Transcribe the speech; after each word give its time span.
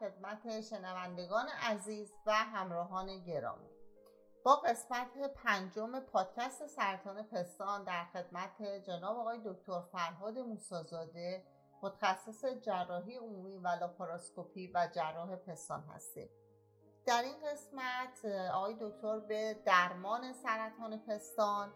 خدمت 0.00 0.60
شنوندگان 0.60 1.48
عزیز 1.48 2.12
و 2.26 2.32
همراهان 2.32 3.24
گرامی. 3.24 3.70
با 4.44 4.56
قسمت 4.56 5.18
پنجم 5.34 6.00
پادکست 6.00 6.66
سرطان 6.66 7.22
پستان 7.22 7.84
در 7.84 8.04
خدمت 8.04 8.62
جناب 8.62 9.18
آقای 9.18 9.40
دکتر 9.44 9.80
فرهاد 9.92 10.38
موسازاده 10.38 11.44
متخصص 11.82 12.44
جراحی 12.44 13.16
عمومی 13.16 13.58
و 13.58 13.68
لاپاراسکوپی 13.68 14.72
و 14.74 14.88
جراح 14.94 15.36
پستان 15.36 15.82
هستیم. 15.82 16.28
در 17.06 17.22
این 17.22 17.34
قسمت 17.46 18.24
آقای 18.54 18.76
دکتر 18.80 19.18
به 19.18 19.54
درمان 19.64 20.32
سرطان 20.32 20.98
پستان 20.98 21.72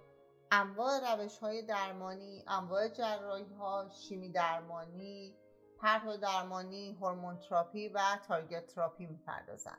انواع 0.51 1.15
روش 1.15 1.39
های 1.39 1.63
درمانی 1.63 2.45
انواع 2.49 2.89
جراحی 2.89 3.55
ها 3.55 3.89
شیمی 3.89 4.33
درمانی 4.33 5.37
پرتو 5.83 6.17
درمانی 6.17 6.93
هورمون 6.93 7.39
تراپی 7.39 7.89
و 7.89 8.01
تارگت 8.29 8.67
تراپی 8.67 9.07
می‌پردازند 9.07 9.79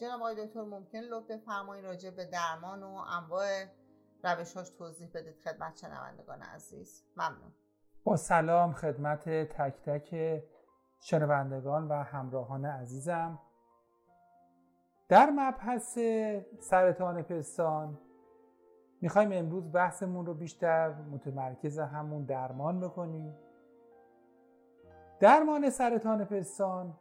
جناب 0.00 0.20
آقای 0.20 0.46
دکتر 0.46 0.62
ممکن 0.62 0.98
لطف 0.98 1.30
بفرمایید 1.30 1.84
راجع 1.84 2.10
به 2.10 2.24
درمان 2.24 2.82
و 2.82 2.86
انواع 2.88 3.64
روشهاش 4.24 4.70
توضیح 4.70 5.10
بدید 5.14 5.40
خدمت 5.44 5.76
شنوندگان 5.76 6.42
عزیز. 6.42 7.04
ممنون. 7.16 7.52
با 8.04 8.16
سلام 8.16 8.72
خدمت 8.72 9.28
تک 9.28 9.82
تک 9.82 10.42
شنوندگان 11.00 11.88
و 11.88 11.94
همراهان 11.94 12.64
عزیزم. 12.64 13.38
در 15.08 15.30
مبحث 15.30 15.98
سرطان 16.60 17.22
پستان 17.22 17.98
می‌خوایم 19.00 19.32
امروز 19.32 19.72
بحثمون 19.72 20.26
رو 20.26 20.34
بیشتر 20.34 20.92
متمرکز 20.92 21.78
همون 21.78 22.24
درمان 22.24 22.80
بکنیم. 22.80 23.36
درمان 25.20 25.70
سرطان 25.70 26.24
پستان 26.24 26.94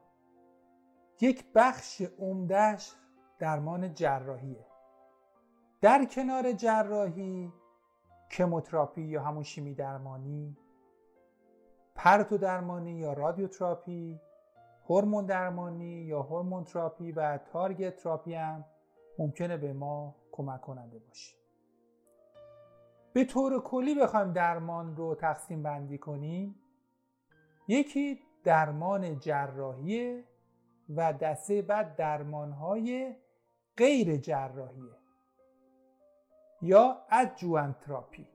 یک 1.22 1.46
بخش 1.56 2.02
عمدهش 2.20 2.92
درمان 3.40 3.94
جراحیه. 3.94 4.66
در 5.82 6.06
کنار 6.06 6.52
جراحی 6.52 7.54
chemotherapy 8.32 9.02
یا 9.02 9.24
همون 9.24 9.44
شیمی 9.44 9.76
درمانی 9.76 10.58
پرتو 11.96 12.38
درمانی 12.38 12.92
یا 12.92 13.14
رادیوتراپی 13.14 14.22
هورمون 14.90 15.26
درمانی 15.26 16.02
یا 16.02 16.22
hormone 16.22 16.64
therapy 16.64 17.12
و 17.12 17.38
target 17.38 17.96
therapy 17.96 18.34
هم 18.34 18.66
ممکنه 19.20 19.58
به 19.58 19.74
ما 19.74 20.16
کمک 20.32 20.62
کننده 20.62 21.00
باشه. 21.00 21.38
به 23.14 23.26
طور 23.26 23.62
کلی 23.62 23.96
بخوایم 23.96 24.34
درمان 24.34 24.96
رو 24.96 25.16
تقسیم 25.16 25.64
بندی 25.64 25.98
کنیم. 25.98 26.56
یکی 27.68 28.20
درمان 28.44 29.20
جراحی 29.20 30.24
و 30.96 31.14
دسته 31.14 31.62
بعد 31.62 31.96
درمان 31.96 32.52
های 32.52 33.16
غیر 33.78 34.18
جراحیه 34.18 34.96
یا 36.62 37.06
ادجوان 37.12 37.74
تراپی 37.74 38.28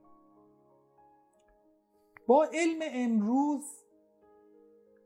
با 2.27 2.49
علم 2.53 2.79
امروز 2.83 3.65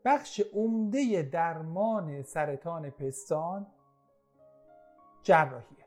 بخش 0.05 0.41
عمده 0.53 1.21
درمان 1.21 2.23
سرطان 2.23 2.89
پستان 2.89 3.67
جراحیه. 5.23 5.85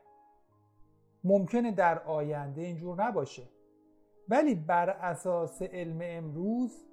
ممکنه 1.23 1.71
در 1.71 2.03
آینده 2.03 2.61
اینجور 2.61 3.03
نباشه 3.03 3.43
ولی 4.29 4.55
بر 4.55 4.89
اساس 4.89 5.61
علم 5.61 5.99
امروز 6.01 6.88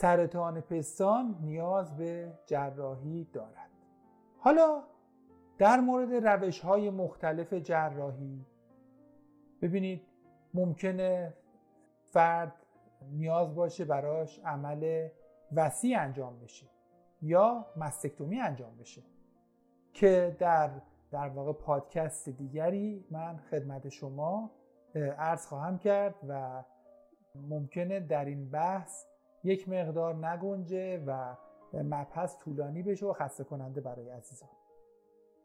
سرطان 0.00 0.60
پستان 0.60 1.38
نیاز 1.40 1.96
به 1.96 2.32
جراحی 2.46 3.24
دارد. 3.32 3.70
حالا 4.38 4.82
در 5.58 5.80
مورد 5.80 6.26
روش 6.26 6.60
های 6.60 6.90
مختلف 6.90 7.54
جراحی 7.54 8.46
ببینید 9.62 10.02
ممکنه 10.54 11.34
فرد 12.04 12.52
نیاز 13.10 13.54
باشه 13.54 13.84
براش 13.84 14.40
عمل 14.44 15.08
وسیع 15.52 16.00
انجام 16.00 16.40
بشه 16.40 16.66
یا 17.22 17.66
مستکتومی 17.76 18.40
انجام 18.40 18.76
بشه. 18.76 19.02
که 19.92 20.36
در 20.38 20.70
در 21.10 21.28
واقع 21.28 21.52
پادکست 21.52 22.28
دیگری 22.28 23.04
من 23.10 23.36
خدمت 23.36 23.88
شما 23.88 24.50
عرض 25.18 25.46
خواهم 25.46 25.78
کرد 25.78 26.14
و 26.28 26.64
ممکنه 27.34 28.00
در 28.00 28.24
این 28.24 28.50
بحث 28.50 29.04
یک 29.44 29.68
مقدار 29.68 30.26
نگنجه 30.26 31.04
و 31.06 31.34
مبحث 31.72 32.38
طولانی 32.38 32.82
بشه 32.82 33.06
و 33.06 33.12
خسته 33.12 33.44
کننده 33.44 33.80
برای 33.80 34.10
عزیزان. 34.10 34.48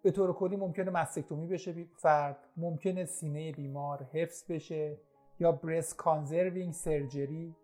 به 0.01 0.11
طور 0.11 0.33
کلی 0.33 0.55
ممکنه 0.55 0.91
مستکتومی 0.91 1.47
بشه 1.47 1.85
فرد 1.95 2.37
ممکنه 2.57 3.05
سینه 3.05 3.51
بیمار 3.51 4.03
حفظ 4.03 4.51
بشه 4.51 4.97
یا 5.39 5.51
برست 5.51 5.97
کانزروینگ 5.97 6.73
سرجری 6.73 7.55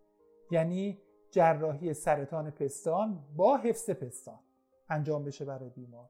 یعنی 0.52 1.02
جراحی 1.32 1.94
سرطان 1.94 2.52
پستان 2.52 3.24
با 3.36 3.58
حفظ 3.58 3.90
پستان 3.90 4.40
انجام 4.90 5.24
بشه 5.24 5.46
برای 5.46 5.70
بیمار. 5.70 6.10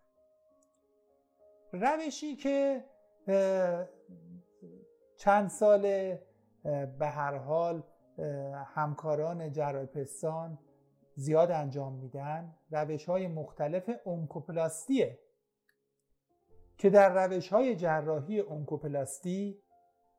روشی 1.73 2.35
که 2.35 2.83
چند 5.17 5.49
سال 5.49 5.81
به 6.99 7.07
هر 7.07 7.37
حال 7.37 7.83
همکاران 8.65 9.51
جراح 9.51 9.85
پستان 9.85 10.59
زیاد 11.15 11.51
انجام 11.51 11.93
میدن. 11.93 12.55
روش 12.71 13.05
های 13.05 13.27
مختلف 13.27 13.89
اونکوپلاستیه 14.03 15.19
که 16.77 16.89
در 16.89 17.25
روش 17.25 17.49
های 17.49 17.75
جراحی 17.75 18.39
اونکوپلاستی 18.39 19.61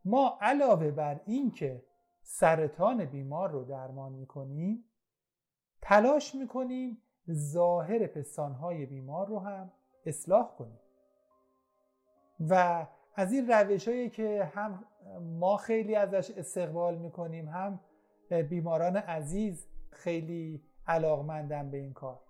ما 0.05 0.39
علاوه 0.41 0.91
بر 0.91 1.21
این 1.25 1.50
که 1.50 1.84
سرطان 2.22 3.05
بیمار 3.05 3.50
رو 3.50 3.65
درمان 3.65 4.12
می‌کنیم 4.12 4.84
تلاش 5.83 6.34
می‌کنیم 6.34 7.03
ظاهر 7.31 8.06
پستانهای 8.06 8.87
بیمار 8.87 9.27
رو 9.28 9.39
هم 9.39 9.72
اصلاح 10.06 10.56
کنیم. 10.59 10.81
و 12.49 12.87
از 13.15 13.33
این 13.33 13.50
روش 13.50 13.89
هایی 13.89 14.10
که 14.10 14.44
هم 14.55 14.84
ما 15.21 15.56
خیلی 15.56 15.94
ازش 15.94 16.31
استقبال 16.31 16.99
می‌کنیم 16.99 17.49
هم 17.49 17.81
بیماران 18.32 18.96
عزیز 18.96 19.66
خیلی 19.91 20.62
علاقمندن 20.86 21.70
به 21.70 21.76
این 21.76 21.92
کار. 21.92 22.20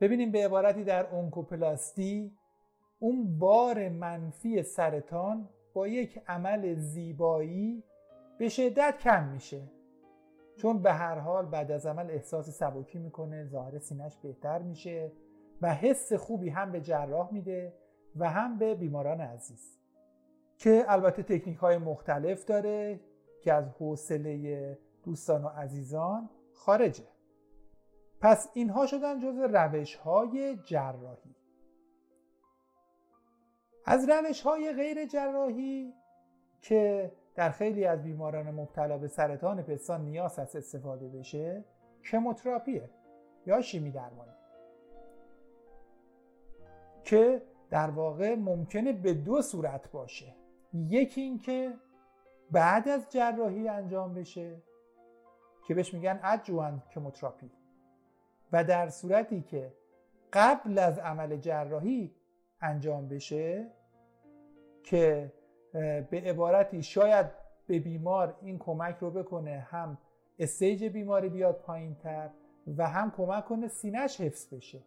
ببینیم 0.00 0.30
به 0.30 0.44
عبارتی 0.44 0.84
در 0.84 1.06
اونکوپلاستی 1.06 2.32
اون 2.98 3.38
بار 3.38 3.88
منفی 3.88 4.62
سرطان 4.62 5.48
با 5.74 5.88
یک 5.88 6.22
عمل 6.28 6.74
زیبایی 6.74 7.84
به 8.38 8.48
شدت 8.48 8.98
کم 8.98 9.28
میشه. 9.28 9.62
چون 10.56 10.82
به 10.82 10.92
هر 10.92 11.18
حال 11.18 11.46
بعد 11.46 11.70
از 11.70 11.86
عمل 11.86 12.10
احساس 12.10 12.50
سبکی 12.50 12.98
می‌کنه 12.98 13.44
ظاهر 13.44 13.78
سینش 13.78 14.16
بهتر 14.16 14.58
میشه 14.58 15.12
و 15.62 15.74
حس 15.74 16.12
خوبی 16.12 16.48
هم 16.48 16.72
به 16.72 16.80
جراح 16.80 17.32
میده 17.32 17.72
و 18.16 18.30
هم 18.30 18.58
به 18.58 18.74
بیماران 18.74 19.20
عزیز. 19.20 19.78
که 20.58 20.84
البته 20.88 21.22
تکنیک 21.22 21.58
های 21.58 21.78
مختلف 21.78 22.44
داره 22.44 23.00
که 23.42 23.52
از 23.52 23.68
حوصله 23.68 24.78
دوستان 25.04 25.44
و 25.44 25.48
عزیزان 25.48 26.30
خارجه. 26.54 27.04
پس 28.20 28.48
اینها 28.54 28.86
شدن 28.86 29.20
جز 29.20 29.38
روش 29.38 29.94
های 29.94 30.56
جراحی. 30.56 31.34
از 33.86 34.08
روش 34.08 34.40
های 34.40 34.72
غیر 34.72 35.06
جراحی 35.06 35.94
که 36.62 37.12
در 37.34 37.50
خیلی 37.50 37.84
از 37.84 38.02
بیماران 38.02 38.50
مبتلا 38.50 38.98
به 38.98 39.08
سرطان 39.08 39.62
پستان 39.62 40.04
نیاز 40.04 40.38
است 40.38 40.56
استفاده 40.56 41.08
بشه 41.08 41.64
کموتراپیه 42.10 42.90
یا 43.46 43.60
شیمی 43.60 43.90
درمانی. 43.90 44.32
که 47.04 47.42
در 47.70 47.90
واقع 47.90 48.34
ممکنه 48.34 48.92
به 48.92 49.14
دو 49.14 49.42
صورت 49.42 49.90
باشه. 49.90 50.34
یکی 50.74 51.20
اینکه 51.20 51.74
بعد 52.50 52.88
از 52.88 53.08
جراحی 53.10 53.68
انجام 53.68 54.14
بشه 54.14 54.62
که 55.70 55.74
بهش 55.74 55.94
میگن 55.94 56.20
ادجوان 56.22 56.82
کموتراپی 56.94 57.50
و 58.52 58.64
در 58.64 58.88
صورتی 58.88 59.42
که 59.42 59.72
قبل 60.32 60.78
از 60.78 60.98
عمل 60.98 61.36
جراحی 61.36 62.14
انجام 62.60 63.08
بشه 63.08 63.66
که 64.82 65.32
به 66.10 66.22
عبارتی 66.24 66.82
شاید 66.82 67.26
به 67.66 67.78
بیمار 67.78 68.36
این 68.42 68.58
کمک 68.58 68.96
رو 69.00 69.10
بکنه 69.10 69.66
هم 69.70 69.98
استیج 70.38 70.84
بیماری 70.84 71.28
بیاد 71.28 71.54
پایین 71.54 71.94
تر 71.94 72.30
و 72.76 72.88
هم 72.88 73.10
کمک 73.10 73.44
کنه 73.44 73.68
سینش 73.68 74.20
حفظ 74.20 74.54
بشه. 74.54 74.80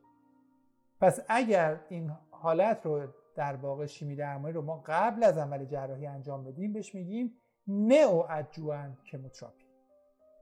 پس 1.02 1.20
اگر 1.28 1.80
این 1.90 2.12
حالت 2.32 2.86
رو 2.86 3.08
در 3.36 3.56
واقع 3.56 3.86
شیمی 3.86 4.16
درمانی 4.16 4.54
رو 4.54 4.62
ما 4.62 4.84
قبل 4.86 5.24
از 5.24 5.38
عمل 5.38 5.66
جراحی 5.66 6.06
انجام 6.06 6.44
بدیم 6.44 6.74
بهش 6.74 6.96
میگیم 6.96 7.34
نئو 7.68 8.24
ادجوان 8.30 8.98
کموتراپی 9.12 9.63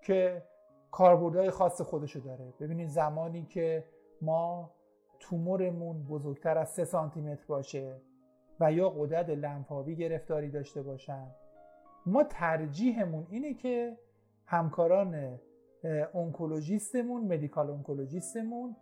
که 0.02 0.44
کاربردهای 0.92 1.50
خاص 1.50 1.82
خودشو 1.82 2.20
داره. 2.20 2.54
ببینید 2.60 2.88
زمانی 2.88 3.46
که 3.46 3.86
ما 4.22 4.72
تومورمون 5.20 6.04
بزرگتر 6.04 6.58
از 6.58 6.70
3 6.70 6.86
سانتی 6.86 7.22
متر 7.22 7.46
باشه 7.48 8.02
و 8.60 8.72
یا 8.74 8.90
قدرت 8.90 9.30
لنفاوی 9.30 9.96
گرفتاری 9.96 10.50
داشته 10.50 10.82
باشن 10.82 11.28
ما 12.06 12.24
ترجیحمون 12.24 13.28
اینه 13.30 13.54
که 13.54 13.98
همکاران 14.46 15.40
اونکولوژیستمون 16.14 17.22
مدیکال 17.22 17.70
اونکولوژیستمون 17.70 18.76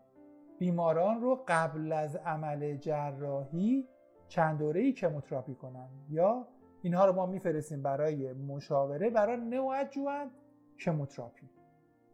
بیماران 0.60 1.22
رو 1.22 1.44
قبل 1.48 1.92
از 1.92 2.16
عمل 2.16 2.78
جراحی 2.78 3.88
چند 4.28 4.60
دوره 4.60 4.82
ای 4.82 4.94
کموتراپی 4.94 5.56
کنن. 5.56 5.90
یا 6.10 6.48
اینها 6.82 7.06
رو 7.06 7.14
ما 7.14 7.26
میفرستیم 7.26 7.82
برای 7.82 8.34
مشاوره 8.34 9.10
برای 9.10 9.38
نوادجوان 9.38 10.32
کموتراپی 10.80 11.50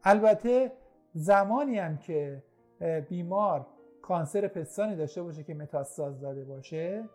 البته 0.04 0.72
زمانی 1.14 1.80
هم 1.80 1.98
که 1.98 2.44
بیمار 3.10 3.68
کانسر 4.02 4.48
پستانی 4.48 4.96
داشته 4.96 5.24
باشه 5.24 5.44
که 5.44 5.54
متاستاز 5.54 6.22
داده 6.22 6.46
باشه 6.46 7.10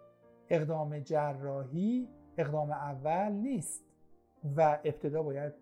اقدام 0.48 0.98
جراحی 0.98 2.08
اقدام 2.38 2.70
اول 2.70 3.32
نیست 3.32 3.84
و 4.56 4.78
ابتدا 4.84 5.22
باید 5.22 5.52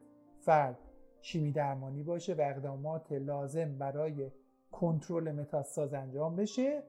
فرد 0.41 0.79
شیمی 1.21 1.53
درمانی 1.53 2.03
باشه 2.03 2.35
و 2.35 2.41
اقدامات 2.41 3.13
لازم 3.13 3.79
برای 3.79 4.31
کنترل 4.73 5.33
متاستاز 5.33 5.95
انجام 5.95 6.37
بشه 6.37 6.83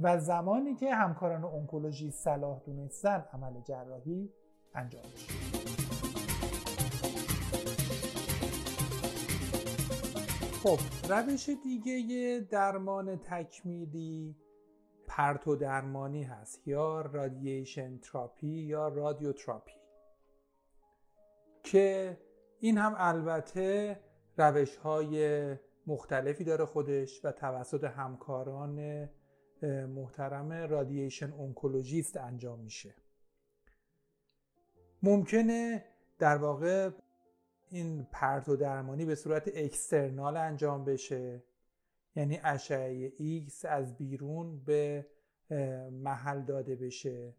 و 0.00 0.18
زمانی 0.18 0.74
که 0.74 0.94
همکاران 0.94 1.44
اونکولوژی 1.44 2.10
صلاح 2.10 2.60
دونستن 2.66 3.24
عمل 3.32 3.60
جراحی 3.60 4.30
انجام 4.74 5.02
بشه. 5.02 5.83
خب 10.64 10.78
روش 11.08 11.48
دیگه 11.48 12.46
درمان 12.50 13.16
تکمیلی 13.16 14.36
پرتو 15.06 15.56
درمانی 15.56 16.22
هست 16.22 16.68
یا 16.68 17.00
رادییشن 17.00 17.98
تراپی 17.98 18.46
یا 18.46 18.88
رادیوتراپی 18.88 19.72
که 21.62 22.18
این 22.60 22.78
هم 22.78 22.94
البته 22.98 24.00
روش 24.36 24.76
های 24.76 25.56
مختلفی 25.86 26.44
داره 26.44 26.64
خودش 26.64 27.24
و 27.24 27.32
توسط 27.32 27.84
همکاران 27.84 29.08
محترم 29.88 30.52
radiation 30.52 31.32
oncologist 31.32 32.16
انجام 32.16 32.60
میشه. 32.60 32.94
ممکنه 35.02 35.84
در 36.18 36.36
واقع 36.36 36.90
این 37.70 38.06
پرتو 38.12 38.56
درمانی 38.56 39.04
به 39.04 39.14
صورت 39.14 39.50
external 39.54 40.36
انجام 40.36 40.84
بشه. 40.84 41.42
یعنی 42.16 42.40
اشعه 42.44 43.12
ایکس 43.18 43.64
از 43.64 43.96
بیرون 43.96 44.64
به 44.64 45.06
محل 45.92 46.42
داده 46.42 46.76
بشه. 46.76 47.34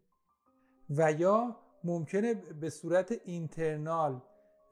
و 0.90 1.12
یا 1.12 1.56
ممکنه 1.84 2.34
به 2.34 2.70
صورت 2.70 3.14
internal 3.24 4.22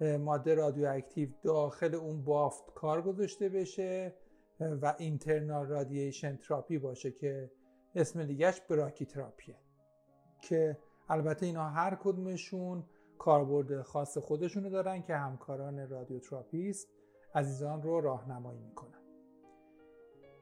ماده 0.01 0.55
رادیواکتیو 0.55 1.29
داخل 1.43 1.95
اون 1.95 2.25
بافت 2.25 2.75
کار 2.75 3.03
گذاشته 3.03 3.49
بشه 3.49 4.15
و 4.61 4.95
internal 4.99 5.67
radiation 5.67 6.37
therapy 6.37 6.79
باشه 6.79 7.11
که 7.11 7.51
اسم 7.95 8.25
دیگهش 8.25 8.61
brachytherapy 8.61 9.07
ه 9.07 9.57
که 10.41 10.79
البته 11.09 11.47
اینا 11.47 11.69
هر 11.69 11.95
کدومشون 11.95 12.85
کاربرد 13.19 13.83
خاص 13.83 14.19
خودشونو 14.19 14.71
دارن 14.71 15.03
که 15.03 15.17
همکاران 15.17 15.89
رادیوتراپیست 15.89 16.89
عزیزان 17.35 17.83
رو 17.83 18.01
راهنمایی 18.01 18.61
می‌کنن. 18.61 18.99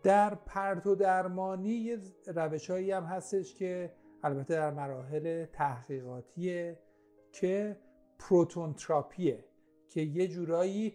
در 0.02 0.34
پرتو 0.34 0.94
درمانی 0.94 1.69
یه 1.69 1.98
روش 2.26 2.70
هایی 2.70 2.90
هم 2.90 3.04
هستش 3.04 3.54
که 3.54 3.92
البته 4.22 4.54
در 4.54 4.70
مراحل 4.70 5.44
تحقیقاتیه 5.44 6.78
که 7.32 7.76
proton 8.19 8.74
therapy 8.74 9.36
ه 9.36 9.44
که 9.88 10.00
یه 10.00 10.28
جورایی 10.28 10.94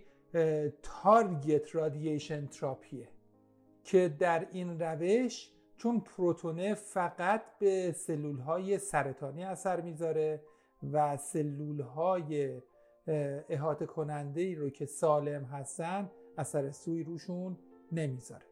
تارگت 0.84 1.76
رادییشن 1.76 2.48
تراپیه. 2.48 3.08
که 3.84 4.16
در 4.20 4.48
این 4.52 4.80
روش 4.80 5.52
چون 5.78 6.00
پروتونه 6.00 6.74
فقط 6.74 7.42
به 7.60 7.92
سلول 7.92 8.40
های 8.40 8.78
سرطانی 8.78 9.44
اثر 9.44 9.82
می‌ذاره 9.82 10.42
و 10.84 11.18
سلول 11.18 11.82
های 11.82 12.62
احاطه 13.50 13.86
کننده 13.86 14.42
ای 14.42 14.56
رو 14.56 14.70
که 14.70 14.86
سالم 14.86 15.44
هستن 15.44 16.12
اثر 16.38 16.72
سوی 16.72 17.04
روشون 17.04 17.58
نمی‌ذاره. 17.92 18.46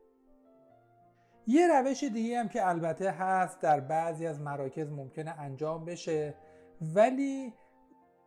یه 1.47 1.67
روش 1.67 2.03
دیگه 2.03 2.39
هم 2.39 2.49
که 2.49 2.67
البته 2.67 3.11
هست 3.11 3.61
در 3.61 3.79
بعضی 3.79 4.27
از 4.27 4.41
مراکز 4.41 4.91
ممکنه 4.91 5.31
انجام 5.31 5.85
بشه 5.85 6.35
ولی 6.81 7.53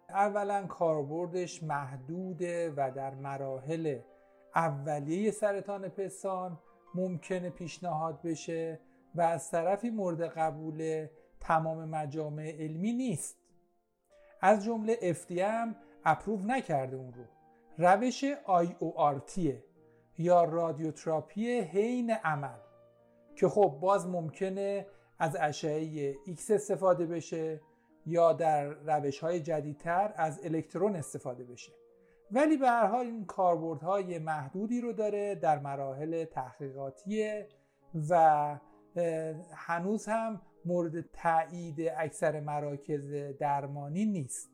اولا 0.09 0.67
کاربردش 0.67 1.63
محدوده 1.63 2.71
و 2.77 2.91
در 2.95 3.15
مراحل 3.15 3.99
اولیه 4.55 5.31
سرطان 5.31 5.89
پستان 5.89 6.59
ممکنه 6.95 7.51
پیشنهاد 7.51 8.23
بشه 8.23 8.81
و 9.15 9.21
از 9.21 9.51
طرفی 9.51 9.91
مورد 9.91 10.23
قبول 10.23 11.07
تمام 11.41 11.89
مجامع 11.89 12.51
علمی 12.59 12.93
نیست. 12.93 13.39
از 14.41 14.65
جمله 14.65 14.97
FDA 15.13 15.39
هم 15.39 15.77
اپروو 16.05 16.41
نکرده 16.47 16.97
اون 16.97 17.13
رو. 17.13 17.25
روش 17.79 18.25
IORT 18.35 19.41
یا 20.19 20.45
رادیوتراپی 20.45 21.61
حین 21.61 22.11
عمل 22.11 22.59
که 23.37 23.49
خب 23.49 23.79
باز 23.81 24.07
ممکنه 24.07 24.87
از 25.19 25.37
اشعه 25.41 26.13
X 26.15 26.51
استفاده 26.51 27.07
بشه 27.07 27.61
یا 28.07 28.33
در 28.33 28.65
روش 28.65 29.19
های 29.19 29.41
جدیدتر 29.41 30.13
از 30.17 30.41
الکترون 30.45 30.97
استفاده 30.97 31.45
بشه. 31.45 31.73
ولی 32.31 32.57
به 32.57 32.69
هر 32.69 32.87
حال 32.87 33.07
این 33.07 33.25
کاربردهای 33.25 34.19
محدودی 34.19 34.81
رو 34.81 34.93
داره 34.93 35.35
در 35.35 35.59
مراحل 35.59 36.25
تحقیقاتی 36.25 37.45
و 38.11 38.59
هنوز 39.55 40.07
هم 40.07 40.41
مورد 40.69 41.11
تایید 41.13 41.81
اکثر 41.97 42.41
مراکز 42.41 43.15
درمانی 43.39 44.05
نیست. 44.05 44.51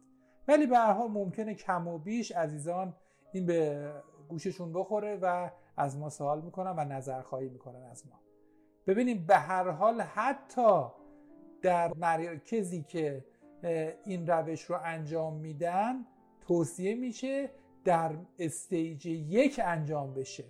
ولی 0.49 0.67
به 0.67 0.77
هر 0.77 0.93
حال 0.93 1.11
ممکنه 1.11 1.55
کم 1.55 1.89
و 1.89 1.99
بیش 1.99 2.33
عزیزان 2.33 2.95
این 3.33 3.47
به 3.47 3.91
گوششون 4.29 4.73
بخوره 4.73 5.19
و 5.23 5.51
از 5.77 5.99
ما 5.99 6.11
سوال 6.11 6.41
می‌کنن 6.41 6.71
و 6.71 6.85
نظرخواهی 6.85 7.49
می‌کنن 7.49 7.83
از 7.83 8.07
ما. 8.07 8.21
ببینیم 8.87 9.27
به 9.27 9.37
هر 9.37 9.71
حال 9.71 10.01
حتی 10.01 10.85
در 11.63 11.95
مرکزی 11.95 12.83
که 12.83 13.25
این 14.05 14.27
روش 14.27 14.63
رو 14.63 14.79
انجام 14.85 15.35
میدن 15.35 15.95
توصیه 16.41 16.95
میشه 16.95 17.51
در 17.85 18.17
استیج 18.39 19.07
یک 19.07 19.61
انجام 19.65 20.15
بشه. 20.15 20.45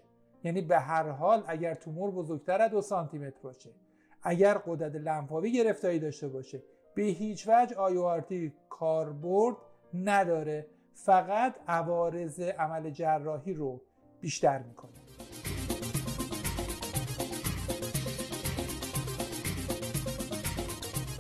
یعنی 0.44 0.62
به 0.62 0.78
هر 0.78 1.08
حال 1.08 1.44
اگر 1.46 1.74
تومور 1.74 2.10
بزرگتر 2.10 2.62
از 2.62 2.70
دو 2.70 2.80
سانتی 2.80 3.18
متر 3.18 3.40
باشه. 3.42 3.70
اگر 4.26 4.54
قدرت 4.66 4.94
لنفاوی 4.94 5.52
گرفتاری 5.52 5.98
داشته 5.98 6.28
باشه 6.28 6.62
به 6.94 7.02
هیچ 7.02 7.48
وجه 7.48 7.76
آیوارتی 7.76 8.52
کاربرد 8.68 9.56
نداره. 9.94 10.66
فقط 10.94 11.54
عوارض 11.68 12.40
عمل 12.40 12.90
جراحی 12.90 13.54
رو 13.54 13.80
بیشتر 14.20 14.62
می‌کنه. 14.62 14.92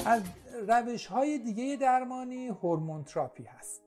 از 0.06 0.22
روش 0.68 1.06
های 1.06 1.38
دیگه 1.38 1.76
درمانی 1.80 2.46
هورمون 2.48 3.04
تراپی 3.04 3.44
هست. 3.44 3.82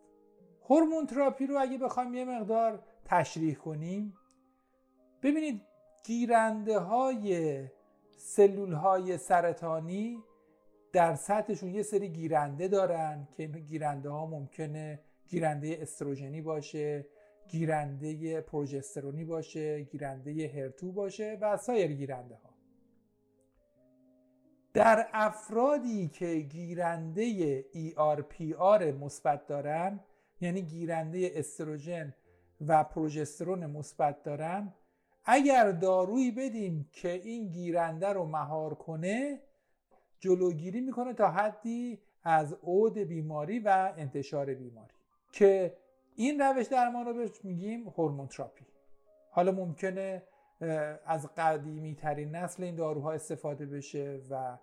هورمون 0.69 1.05
تراپی 1.05 1.47
رو 1.47 1.57
اگه 1.59 1.77
بخوایم 1.77 2.13
یه 2.13 2.25
مقدار 2.25 2.83
تشریح 3.05 3.55
کنیم 3.55 4.13
ببینید 5.23 5.61
گیرنده 6.05 6.79
های 6.79 7.67
سلول 8.27 8.73
های 8.73 9.17
سرطانی 9.17 10.23
در 10.93 11.15
سطحشون 11.15 11.69
یه 11.69 11.83
سری 11.83 12.09
گیرنده 12.09 12.67
دارن 12.67 13.27
که 13.37 13.43
این 13.43 13.51
گیرنده 13.51 14.09
ها 14.09 14.25
ممکنه 14.25 14.99
گیرنده 15.27 15.77
استروژنی 15.81 16.41
باشه 16.41 17.05
گیرنده 17.49 18.41
پروژسترونی 18.41 19.25
باشه 19.25 19.81
گیرنده 19.81 20.51
هرتو 20.55 20.91
باشه 20.91 21.37
و 21.41 21.57
سایر 21.57 21.93
گیرنده 21.93 22.35
ها 22.35 22.49
در 24.73 25.07
افرادی 25.13 26.07
که 26.07 26.35
گیرنده 26.35 27.61
ERPR 27.61 28.81
مثبت 28.81 29.47
دارن 29.47 29.99
یعنی 30.41 30.61
گیرنده 30.61 31.31
استروژن 31.33 32.13
و 32.67 32.83
پروژسترون 32.83 33.65
مثبت 33.65 34.23
دارن 34.23 34.73
اگر 35.27 35.71
دارویی 35.71 36.31
بدیم 36.31 36.89
که 36.91 37.11
این 37.11 37.47
گیرنده 37.47 38.07
رو 38.07 38.25
مهار 38.25 38.75
کنه 38.75 39.41
جلوگیری 40.19 40.81
می‌کنه 40.81 41.13
تا 41.13 41.31
حدی 41.31 41.99
از 42.23 42.53
عود 42.53 42.97
بیماری 42.97 43.59
و 43.59 43.93
انتشار 43.97 44.53
بیماری. 44.53 44.93
که 45.31 45.77
این 46.15 46.41
روش 46.41 46.67
درمان 46.67 47.05
رو 47.05 47.13
بهش 47.13 47.45
میگیم 47.45 47.87
hormone 47.89 48.27
therapy 48.27 48.65
حالا 49.31 49.51
ممکنه 49.51 50.23
از 51.05 51.27
قدیمی 51.37 51.95
ترین 51.95 52.35
نسل 52.35 52.63
این 52.63 52.75
داروها 52.75 53.11
استفاده 53.11 53.65
بشه 53.65 54.21
و 54.29 54.57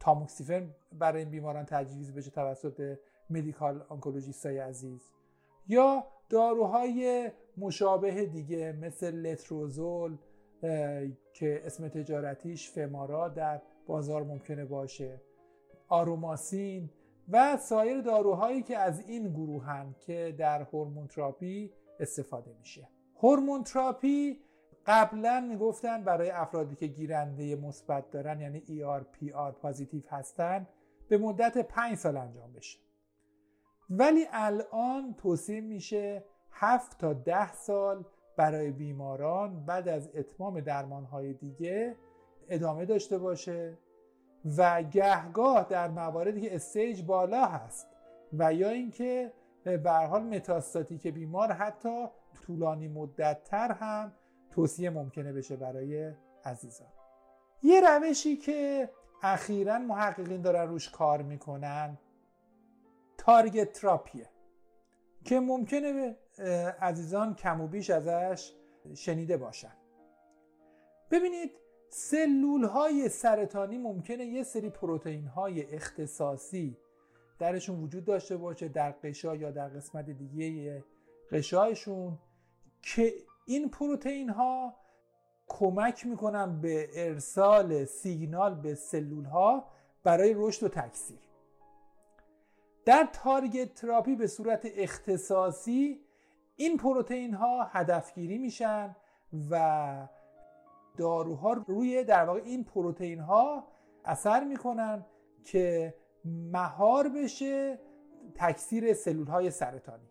تاموکسیفن 0.00 0.74
برای 0.92 1.22
این 1.22 1.30
بیماران 1.30 1.64
تجویز 1.64 2.14
بشه 2.14 2.30
توسط 2.30 2.98
medical 3.30 3.84
oncologist 3.88 4.46
های 4.46 4.58
عزیز. 4.58 5.10
یا 5.68 6.06
داروهای 6.28 7.30
مشابه 7.56 8.26
دیگه 8.26 8.72
مثل 8.72 9.14
لتروزول 9.14 10.16
که 11.32 11.62
اسم 11.64 11.88
تجارتیش 11.88 12.70
فمارا 12.70 13.28
در 13.28 13.62
بازار 13.86 14.22
ممکنه 14.22 14.64
باشه. 14.64 15.20
آروماسین 15.88 16.90
و 17.28 17.56
سایر 17.56 18.00
داروهایی 18.00 18.62
که 18.62 18.78
از 18.78 19.08
این 19.08 19.28
گروهن 19.28 19.94
که 19.98 20.34
در 20.38 20.62
هورمون 20.62 21.06
تراپی 21.06 21.72
استفاده 22.00 22.54
میشه. 22.58 22.88
هورمون 23.22 23.62
تراپی 23.64 24.40
قبلا 24.86 25.46
می‌گفتن 25.50 26.04
برای 26.04 26.30
افرادی 26.30 26.76
که 26.76 26.86
گیرنده 26.86 27.56
مثبت 27.56 28.10
دارن 28.10 28.40
یعنی 28.40 28.60
ERPR 28.60 29.52
پازیتیو 29.62 30.02
هستن 30.08 30.66
به 31.08 31.18
مدت 31.18 31.58
5 31.58 31.94
سال 31.94 32.16
انجام 32.16 32.52
بشه. 32.52 32.78
ولی 33.90 34.24
الان 34.32 35.14
توصیه 35.14 35.60
میشه 35.60 36.24
7 36.56 36.98
تا 36.98 37.12
10 37.12 37.52
سال 37.52 38.04
برای 38.36 38.70
بیماران 38.70 39.64
بعد 39.66 39.88
از 39.88 40.10
اتمام 40.14 40.60
درمانهای 40.60 41.32
دیگه 41.32 41.96
ادامه 42.48 42.84
داشته 42.84 43.18
باشه 43.18 43.78
و 44.58 44.82
گهگاه 44.82 45.66
در 45.68 45.88
مواردی 45.88 46.40
که 46.40 46.54
استیج 46.54 47.02
بالا 47.02 47.46
هست 47.46 47.86
و 48.32 48.54
یا 48.54 48.68
اینکه 48.68 49.32
به 49.64 49.92
حال 49.92 50.22
متاستاتیک 50.22 51.06
بیمار 51.06 51.52
حتی 51.52 52.06
طولانی 52.46 52.88
مدت 52.88 53.44
تر 53.44 53.72
هم 53.72 54.12
توصیه 54.50 54.90
ممکنه 54.90 55.32
بشه 55.32 55.56
برای 55.56 56.12
عزیزان. 56.44 56.88
یه 57.62 57.80
روشی 57.80 58.36
که 58.36 58.90
اخیرا 59.22 59.78
محققین 59.78 60.42
دارن 60.42 60.68
روش 60.68 60.90
کار 60.90 61.22
می‌کنن 61.22 61.98
تارگت 63.18 63.72
تراپیه 63.72 64.28
که 65.24 65.40
ممکنه 65.40 66.16
عزیزان 66.80 67.34
کم 67.34 67.60
و 67.60 67.66
بیش 67.66 67.90
ازش 67.90 68.52
شنیده 68.94 69.36
باشن. 69.36 69.72
ببینید 71.10 71.50
سلول 71.88 72.64
های 72.64 73.08
سرطانی 73.08 73.78
ممکنه 73.78 74.24
یه 74.24 74.42
سری 74.42 74.70
پروتئین 74.70 75.26
های 75.26 75.74
اختصاصی 75.74 76.76
درشون 77.38 77.80
وجود 77.82 78.04
داشته 78.04 78.36
باشه 78.36 78.68
در 78.68 78.90
قشا 78.90 79.36
یا 79.36 79.50
در 79.50 79.68
قسمت 79.68 80.10
دیگه 80.10 80.84
قشایشون 81.30 82.18
که 82.82 83.12
این 83.46 83.70
پروتئین 83.70 84.28
ها 84.30 84.76
کمک 85.46 86.06
می‌کنن 86.06 86.60
به 86.60 86.88
ارسال 86.94 87.84
سیگنال 87.84 88.54
به 88.54 88.74
سلول 88.74 89.24
ها 89.24 89.70
برای 90.02 90.34
رشد 90.36 90.62
و 90.62 90.68
تکثیر. 90.68 91.18
در 92.84 93.08
target 93.12 93.74
therapy 93.74 94.14
به 94.14 94.26
صورت 94.26 94.66
اختصاصی 94.76 96.03
این 96.56 96.76
پروتئین 96.76 97.34
ها 97.34 97.64
هدفگیری 97.64 98.38
میشن 98.38 98.96
و 99.50 100.08
داروها 100.96 101.52
روی 101.52 102.04
در 102.04 102.24
واقع 102.24 102.40
این 102.44 102.64
پروتئین 102.64 103.20
ها 103.20 103.64
اثر 104.04 104.44
می‌کنن 104.44 105.06
که 105.44 105.94
مهار 106.24 107.08
بشه 107.08 107.78
تکثیر 108.34 108.94
سلول 108.94 109.26
های 109.26 109.50
سرطانی. 109.50 110.08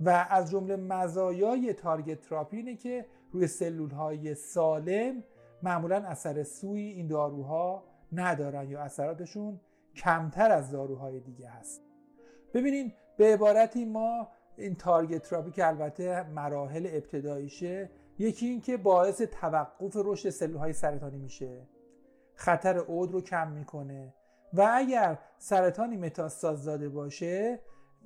و 0.00 0.26
از 0.30 0.50
جمله 0.50 0.76
مزایای 0.76 1.72
target 1.72 2.20
therapy 2.20 2.56
اینه 2.56 2.76
که 2.76 3.06
روی 3.32 3.46
سلول 3.46 3.90
های 3.90 4.34
سالم 4.34 5.24
معمولا 5.62 5.96
اثر 5.96 6.42
سوی 6.42 6.80
این 6.80 7.06
داروها 7.06 7.84
ندارن 8.12 8.70
یا 8.70 8.80
اثراتشون 8.80 9.60
کمتر 9.96 10.50
از 10.52 10.70
داروهای 10.70 11.20
دیگه 11.20 11.48
هست. 11.48 11.82
ببینین 12.54 12.92
به 13.16 13.32
عبارتی 13.32 13.84
ما 13.84 14.28
این 14.58 14.74
تارگت 14.74 15.22
تراپی 15.22 15.50
که 15.50 15.66
البته 15.66 16.22
مراحل 16.22 16.86
ابتداییشه 16.92 17.90
یکی 18.18 18.46
این 18.46 18.60
که 18.60 18.76
باعث 18.76 19.22
توقف 19.22 19.96
رشد 19.96 20.30
سلول 20.30 20.56
های 20.56 20.72
سرطانی 20.72 21.18
میشه. 21.18 21.66
خطر 22.34 22.78
عود 22.78 23.12
رو 23.12 23.20
کم 23.20 23.50
می‌کنه. 23.50 24.14
و 24.52 24.70
اگر 24.74 25.18
سرطانی 25.38 25.96
متاستاز 25.96 26.64
داده 26.64 26.88
باشه 26.88 27.60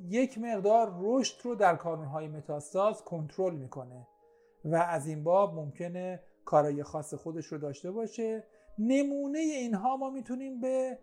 یک 0.09 0.39
مقدار 0.39 0.95
رشد 1.01 1.47
رو 1.47 1.55
در 1.55 1.77
کانونهای 1.77 2.29
متاستاز 2.29 3.05
کنترل 3.05 3.55
می‌کنه. 3.55 4.07
و 4.65 4.77
از 4.77 5.07
این 5.07 5.25
باب 5.25 5.55
ممکنه 5.55 6.21
کارای 6.45 6.83
خاص 6.83 7.15
خودش 7.15 7.47
رو 7.47 7.59
داشته 7.59 7.91
باشه. 7.91 8.45
نمونه 8.79 9.39
اینها 9.39 9.97
ما 9.97 10.11
می‌تونیم 10.11 10.61
به 10.61 10.99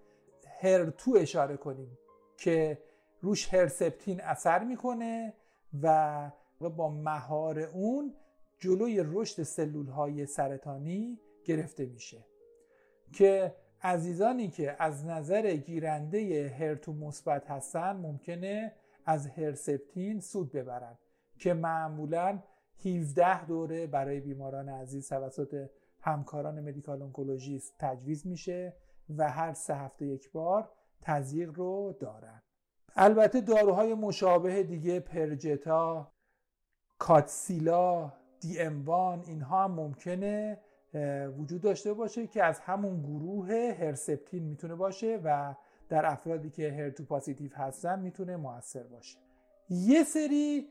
هرتو 0.61 1.15
اشاره 1.15 1.57
کنیم 1.57 1.97
که 2.37 2.77
روش 3.21 3.53
هرسپتین 3.53 4.21
اثر 4.21 4.63
می‌کنه. 4.63 5.33
و 5.81 6.31
با 6.59 6.89
مهار 6.89 7.59
اون 7.59 8.13
جلوی 8.59 9.03
رشد 9.05 9.43
سلول 9.43 9.87
های 9.87 10.25
سرطانی 10.25 11.19
گرفته 11.45 11.85
میشه. 11.85 12.25
که 13.13 13.55
عزیزانی 13.81 14.47
که 14.47 14.75
از 14.79 15.05
نظر 15.05 15.55
گیرنده 15.55 16.49
هرتو 16.59 16.93
مثبت 16.93 17.51
هستن 17.51 17.95
ممکنه 17.95 18.73
از 19.05 19.27
هرسپتین 19.27 20.19
سود 20.19 20.51
ببرن. 20.51 20.97
که 21.39 21.53
معمولا 21.53 22.39
17 22.85 23.45
دوره 23.45 23.87
برای 23.87 24.19
بیماران 24.19 24.69
عزیز 24.69 25.09
توسط 25.09 25.69
همکاران 26.01 26.59
مدیکال 26.59 27.01
اونکولوژیست 27.01 27.75
تجویز 27.79 28.27
میشه 28.27 28.73
و 29.17 29.29
هر 29.29 29.53
سه 29.53 29.75
هفته 29.75 30.05
یک 30.05 30.31
بار 30.31 30.69
تزریق 31.01 31.53
رو 31.53 31.95
دارن. 31.99 32.41
البته 33.01 33.41
داروهای 33.41 33.93
مشابه 33.93 34.63
دیگه 34.63 34.99
پرجتا 34.99 36.11
کاتسیلا 36.97 38.11
دی 38.39 38.59
اموان 38.59 39.23
اینها 39.27 39.63
هم 39.63 39.71
ممکنه 39.71 40.59
وجود 41.37 41.61
داشته 41.61 41.93
باشه 41.93 42.27
که 42.27 42.43
از 42.43 42.59
همون 42.59 43.01
گروه 43.01 43.75
هرسپتین 43.79 44.43
می‌تونه 44.43 44.75
باشه 44.75 45.19
و 45.23 45.55
در 45.89 46.05
افرادی 46.05 46.49
که 46.49 46.71
هرتو 46.71 47.03
پاسیتیو 47.03 47.55
هستن 47.55 47.99
می‌تونه 47.99 48.37
موثر 48.37 48.83
باشه. 48.83 49.17
یه 49.69 50.03
سری 50.03 50.67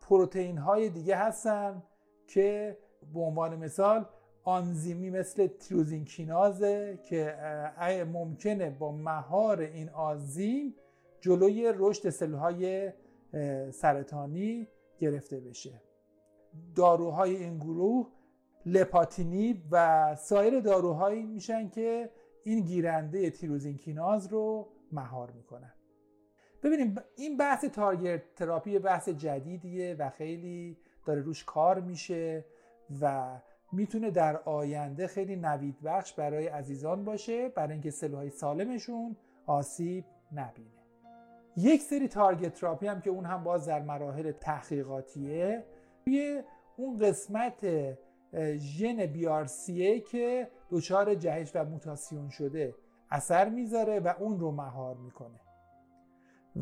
پروتئین 0.00 0.58
های 0.58 0.88
دیگه 0.88 1.16
هستن 1.16 1.82
که 2.26 2.78
به 3.14 3.20
عنوان 3.20 3.56
مثال 3.56 4.06
آنزیمی 4.48 5.10
مثل 5.10 5.46
تیروزین 5.46 6.04
کینازه 6.04 6.98
که 7.04 7.34
ممکنه 8.12 8.70
با 8.70 8.92
مهار 8.92 9.60
این 9.60 9.88
آنزیم 9.88 10.74
جلوی 11.20 11.72
رشد 11.76 12.10
سلولهای 12.10 12.92
سرطانی 13.70 14.68
گرفته 14.98 15.40
بشه. 15.40 15.82
داروهای 16.74 17.36
این 17.36 17.58
گروه 17.58 18.08
لپاتینیب 18.66 19.62
و 19.70 20.16
سایر 20.16 20.60
داروهایی 20.60 21.22
میشن 21.22 21.68
که 21.68 22.10
این 22.44 22.64
گیرنده 22.64 23.30
tyrosine 23.30 23.76
kinase 23.76 24.26
رو 24.26 24.68
مهار 24.92 25.30
می‌کنن. 25.30 25.72
ببینیم 26.62 26.96
این 27.16 27.36
بحث 27.36 27.64
target 27.64 28.34
therapy 28.34 28.78
بحث 28.78 29.08
جدیدیه 29.08 29.96
و 29.98 30.10
خیلی 30.10 30.76
داره 31.04 31.20
روش 31.22 31.44
کار 31.44 31.80
میشه 31.80 32.44
و 33.00 33.36
می‌تونه 33.72 34.10
در 34.10 34.36
آینده 34.36 35.06
خیلی 35.06 35.36
نوید 35.36 35.82
بخش 35.82 36.12
برای 36.12 36.46
عزیزان 36.46 37.04
باشه 37.04 37.48
برای 37.48 37.72
اینکه 37.72 37.90
سلولهای 37.90 38.30
سالمشون 38.30 39.16
آسیب 39.46 40.04
نبینه. 40.32 40.68
یک 41.56 41.82
سری 41.82 42.08
target 42.08 42.54
therapy 42.54 42.86
هم 42.86 43.00
که 43.00 43.10
اون 43.10 43.24
هم 43.24 43.44
باز 43.44 43.66
در 43.66 43.82
مراحل 43.82 44.32
تحقیقاتیه. 44.32 45.64
توی 46.04 46.42
اون 46.76 46.98
قسمت 46.98 47.66
ژن 48.56 49.06
بیارسیه 49.06 50.00
که 50.00 50.50
دچار 50.70 51.14
جهش 51.14 51.50
و 51.54 51.64
موتاسیون 51.64 52.28
شده 52.28 52.74
اثر 53.10 53.48
می‌ذاره 53.48 54.00
و 54.00 54.14
اون 54.18 54.40
رو 54.40 54.50
مهار 54.50 54.96
می‌کنه. 54.96 55.40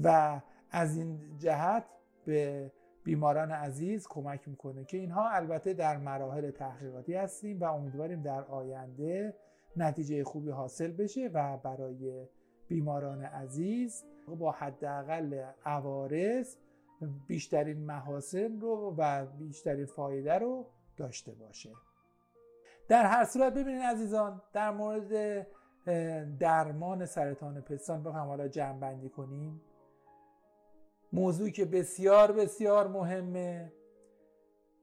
و 0.05 0.41
از 0.71 0.97
این 0.97 1.37
جهت 1.39 1.85
به 2.25 2.73
بیماران 3.07 3.51
عزیز 3.51 4.07
کمک 4.09 4.49
می‌کنه 4.49 4.85
که 4.85 4.97
اینها 4.97 5.31
البته 5.31 5.75
در 5.75 5.97
مراحل 5.97 6.51
تحقیقاتی 6.51 7.15
هستیم 7.15 7.61
و 7.61 7.65
امیدواریم 7.65 8.23
در 8.23 8.45
آینده 8.45 9.35
نتیجه 9.77 10.25
خوبی 10.25 10.51
حاصل 10.51 10.93
بشه 10.93 11.31
و 11.35 11.57
برای 11.57 12.27
بیماران 12.69 13.23
عزیز 13.23 14.05
با 14.39 14.53
حداقل 14.53 15.45
عوارض 15.65 16.57
بیشترین 17.27 17.87
محاسن 17.87 18.61
رو 18.61 18.95
و 18.99 19.27
بیشترین 19.27 19.87
فایده 19.87 20.35
رو 20.35 20.67
داشته 20.97 21.33
باشه. 21.33 21.71
در 22.89 23.07
هر 23.07 23.25
صورت 23.25 23.53
ببینید 23.53 23.83
عزیزان 23.83 24.43
در 24.53 24.71
مورد 24.71 25.47
درمان 26.39 27.07
سرطان 27.07 27.61
پستان 27.61 28.03
بخوام 28.03 28.29
حالا 28.29 28.49
جمع 28.49 28.79
بندی 28.79 29.09
کنیم. 29.09 29.61
موضوعی 31.17 31.53
که 31.53 31.65
بسیار 31.65 32.33
بسیار 32.33 32.89
مهمه. 32.89 33.73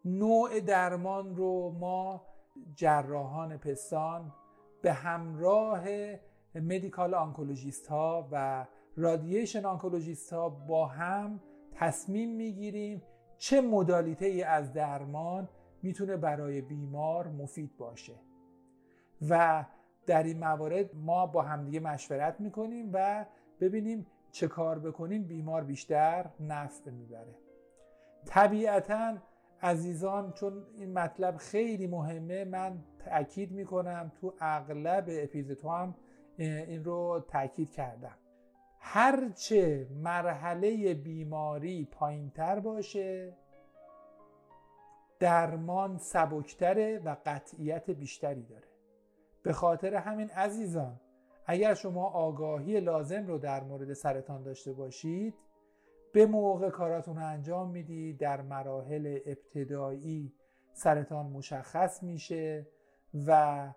نوع 0.06 0.60
درمان 0.60 1.36
رو 1.36 1.70
ما 1.80 2.26
جراحان 2.76 3.58
پستان 3.58 4.34
به 4.82 4.94
همراه 4.94 5.86
مدیکال 6.56 7.14
آنکولوژیست 7.14 7.88
ها 7.88 8.30
و 8.32 8.68
radiation 8.98 9.66
oncologist 9.66 10.34
ها 10.34 10.50
با 10.50 10.86
هم 10.86 11.42
تصمیم 11.72 12.36
می‌گیریم 12.36 13.04
چه 13.38 13.62
modality 13.62 14.26
ای 14.26 14.44
از 14.44 14.74
درمان 14.74 15.50
می‌تونه 15.84 16.18
برای 16.18 16.62
بیمار 16.62 17.28
مفید 17.28 17.78
باشه. 17.78 18.16
و 19.30 19.66
در 20.06 20.24
این 20.24 20.40
موارد 20.40 20.96
ما 20.96 21.26
با 21.26 21.42
همدیگه 21.42 21.80
مشورت 21.80 22.40
می‌کنیم 22.40 22.90
و 22.94 23.26
ببینیم 23.60 24.08
چه 24.34 24.48
کار 24.48 24.80
بکنیم 24.80 25.24
بیمار 25.24 25.64
بیشتر 25.64 26.30
نفع 26.40 26.92
می‌بره. 26.92 27.36
طبیعتا 28.26 29.18
عزیزان 29.62 30.32
چون 30.32 30.66
این 30.78 30.94
مطلب 30.94 31.38
خیلی 31.38 31.88
مهمه 31.88 32.46
من 32.46 32.84
تاکید 33.06 33.52
می‌کنم 33.52 34.12
تو 34.22 34.34
اغلب 34.40 35.06
اپیزودها 35.10 35.78
هم 35.78 35.96
این 36.38 36.84
رو 36.84 37.26
تاکید 37.28 37.72
کردم. 37.72 38.18
هرچه 38.80 39.88
مرحله 39.92 40.94
بیماری 40.94 41.86
پایینتر 41.92 42.60
باشه 42.60 43.38
درمان 45.20 45.98
سبکتره 45.98 47.00
و 47.06 47.16
قطعیت 47.26 47.90
بیشتری 47.90 48.44
داره. 48.44 48.68
به 49.44 49.54
خاطر 49.54 49.96
همین 49.96 50.30
عزیزان 50.30 51.00
اگر 51.46 51.74
شما 51.74 52.06
آگاهی 52.06 52.80
لازم 52.80 53.28
رو 53.28 53.38
در 53.38 53.64
مورد 53.64 53.94
سرطان 53.94 54.44
داشته 54.44 54.74
باشید 54.74 55.36
به 56.14 56.26
موقع 56.26 56.70
کاراتون 56.70 57.16
رو 57.16 57.28
انجام 57.28 57.72
می‌دید 57.72 58.20
در 58.20 58.42
مراحل 58.42 59.20
ابتدایی 59.26 60.34
سرطان 60.74 61.26
مشخص 61.26 62.04
میشه 62.04 62.68
و 63.28 63.74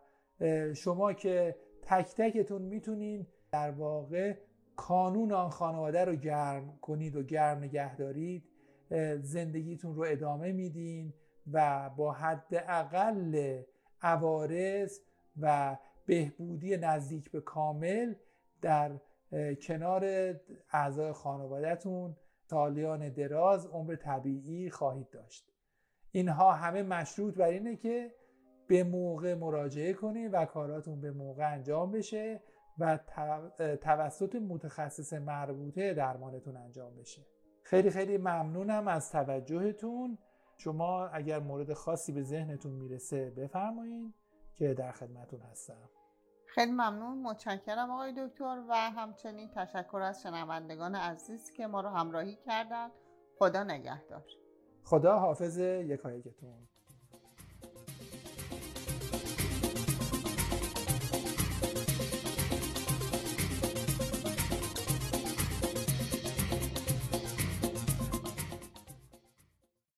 شما 0.75 1.13
که 1.13 1.57
تک 1.83 2.15
تکتون 2.17 2.63
می‌تونین 2.63 3.27
در 3.53 3.71
واقع 3.71 4.37
کانون 4.77 5.33
آن 5.33 5.51
خانواده 5.51 6.05
رو 6.05 6.15
گرم 6.15 6.79
کنید 6.81 7.17
و 7.17 7.23
گرم 7.23 7.59
نگه 7.59 7.97
دارید 7.97 8.45
زندگیتون 9.21 9.95
رو 9.95 10.05
ادامه 10.09 10.53
میدین 10.53 11.15
و 11.53 11.91
با 11.97 12.13
حد 12.13 12.65
اقل 12.69 13.63
عوارض 14.03 15.01
و 15.41 15.77
بهبودی 16.07 16.77
نزدیک 16.77 17.31
به 17.31 17.41
کامل 17.41 18.15
در 18.63 18.91
کنار 19.63 20.35
اعضای 20.73 21.13
خانوادهتون 21.13 22.17
سالیان 22.51 23.09
دراز 23.09 23.67
عمر 23.67 23.97
طبیعی 23.97 24.71
خواهید 24.71 25.11
داشت. 25.11 25.53
اینها 26.11 26.53
همه 26.53 26.83
مشروط 26.83 27.35
بر 27.35 27.49
اینه 27.49 27.77
که 27.77 28.15
به 28.67 28.85
موقع 28.85 29.35
مراجعه 29.35 29.93
کنید 29.93 30.31
و 30.35 30.45
کاراتون 30.45 31.01
به 31.01 31.11
موقع 31.11 31.53
انجام 31.53 31.93
بشه 31.93 32.41
و 32.79 32.99
توسط 33.81 34.35
متخصص 34.35 35.13
مربوطه 35.13 35.95
درمانتون 35.95 36.57
انجام 36.57 36.97
بشه. 36.97 37.23
خیلی 37.63 37.91
خیلی 37.91 38.19
ممنونم 38.19 38.89
از 38.89 39.13
توجهتون. 39.13 40.19
شما 40.59 41.07
اگر 41.07 41.39
مورد 41.39 41.73
خاصی 41.73 42.13
به 42.13 42.23
ذهنتون 42.23 42.73
می‌رسه 42.73 43.31
بفرمایید 43.31 44.15
که 44.59 44.75
در 44.75 44.93
خدمتون 44.93 45.41
هستم. 45.41 45.89
خیلی 46.47 46.73
ممنون. 46.73 47.23
متشکرم 47.23 47.91
آقای 47.91 48.13
دکتر 48.27 48.65
و 48.69 48.75
همچنین 48.75 49.51
تشکر 49.51 49.97
از 49.97 50.23
شنوندگان 50.23 50.95
عزیز 50.95 51.50
که 51.50 51.67
ما 51.67 51.80
رو 51.80 51.89
همراهی 51.89 52.37
کردن. 52.47 52.91
خدا 53.39 53.65
نگهدار. 53.65 54.25
خدا 54.85 55.19
حافظ 55.19 55.59
یکایکتون. 55.59 56.69